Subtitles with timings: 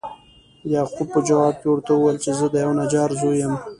[0.73, 3.53] یعقوب په جواب کې ورته وویل چې زه د یوه نجار زوی یم.